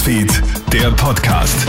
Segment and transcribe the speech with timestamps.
[0.00, 1.68] Newsfeed, der Podcast.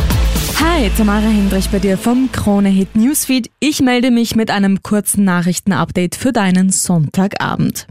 [0.63, 3.49] Hi, Tamara Hendrich bei dir vom Krone Hit Newsfeed.
[3.59, 7.87] Ich melde mich mit einem kurzen Nachrichtenupdate für deinen Sonntagabend.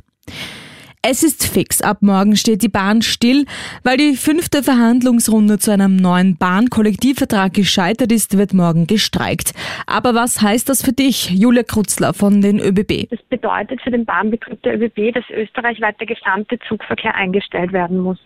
[1.03, 1.83] Es ist fix.
[1.83, 3.45] Ab morgen steht die Bahn still.
[3.85, 9.53] Weil die fünfte Verhandlungsrunde zu einem neuen Bahnkollektivvertrag gescheitert ist, wird morgen gestreikt.
[9.87, 13.11] Aber was heißt das für dich, Julia Krutzler von den ÖBB?
[13.11, 18.19] Das bedeutet für den Bahnbetrieb der ÖBB, dass österreichweit der gesamte Zugverkehr eingestellt werden muss.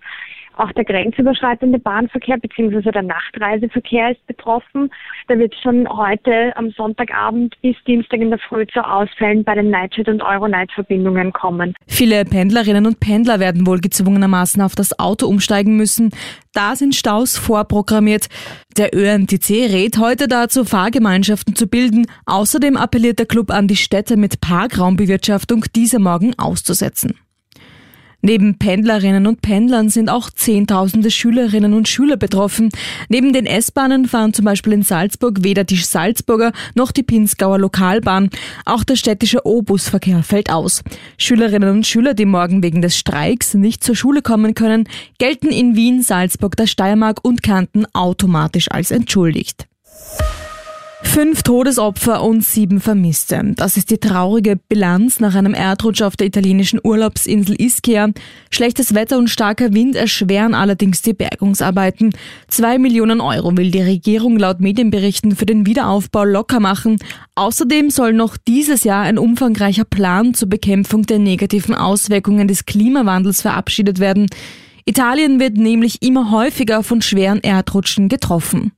[0.56, 2.90] Auch der grenzüberschreitende Bahnverkehr bzw.
[2.92, 4.90] der Nachtreiseverkehr ist betroffen.
[5.26, 9.70] Da wird schon heute am Sonntagabend bis Dienstag in der Früh zu Ausfällen bei den
[9.70, 11.74] Nightjet- und Euronight-Verbindungen kommen.
[11.88, 16.10] Viele Pendlerinnen und Pendler werden wohl gezwungenermaßen auf das Auto umsteigen müssen.
[16.52, 18.28] Da sind Staus vorprogrammiert.
[18.76, 22.06] Der ÖNTC rät heute dazu, Fahrgemeinschaften zu bilden.
[22.26, 27.18] Außerdem appelliert der Club an die Städte mit Parkraumbewirtschaftung, diese morgen auszusetzen.
[28.24, 32.70] Neben Pendlerinnen und Pendlern sind auch Zehntausende Schülerinnen und Schüler betroffen.
[33.10, 38.30] Neben den S-Bahnen fahren zum Beispiel in Salzburg weder die Salzburger noch die Pinzgauer Lokalbahn.
[38.64, 40.82] Auch der städtische O-Busverkehr fällt aus.
[41.18, 45.76] Schülerinnen und Schüler, die morgen wegen des Streiks nicht zur Schule kommen können, gelten in
[45.76, 49.66] Wien, Salzburg, der Steiermark und Kärnten automatisch als entschuldigt.
[51.14, 53.40] Fünf Todesopfer und sieben Vermisste.
[53.54, 58.08] Das ist die traurige Bilanz nach einem Erdrutsch auf der italienischen Urlaubsinsel Ischia.
[58.50, 62.10] Schlechtes Wetter und starker Wind erschweren allerdings die Bergungsarbeiten.
[62.48, 66.96] Zwei Millionen Euro will die Regierung laut Medienberichten für den Wiederaufbau locker machen.
[67.36, 73.40] Außerdem soll noch dieses Jahr ein umfangreicher Plan zur Bekämpfung der negativen Auswirkungen des Klimawandels
[73.40, 74.26] verabschiedet werden.
[74.84, 78.72] Italien wird nämlich immer häufiger von schweren Erdrutschen getroffen.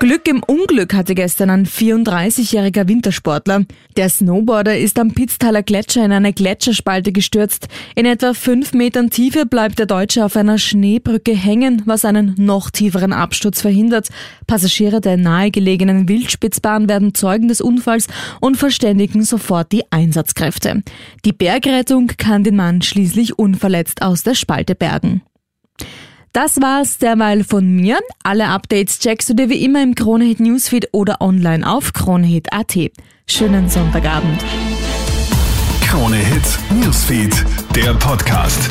[0.00, 3.64] Glück im Unglück hatte gestern ein 34-jähriger Wintersportler.
[3.96, 7.66] Der Snowboarder ist am Pitztaler Gletscher in eine Gletscherspalte gestürzt.
[7.96, 12.70] In etwa fünf Metern Tiefe bleibt der Deutsche auf einer Schneebrücke hängen, was einen noch
[12.70, 14.10] tieferen Absturz verhindert.
[14.46, 18.06] Passagiere der nahegelegenen Wildspitzbahn werden Zeugen des Unfalls
[18.40, 20.84] und verständigen sofort die Einsatzkräfte.
[21.24, 25.22] Die Bergrettung kann den Mann schließlich unverletzt aus der Spalte bergen.
[26.32, 27.98] Das war's derweil von mir.
[28.22, 32.76] Alle Updates checkst du dir wie immer im Kronehit Newsfeed oder online auf kronehit.at.
[33.26, 34.44] Schönen Sonntagabend.
[35.82, 37.44] Kronehit Newsfeed,
[37.74, 38.68] der Podcast.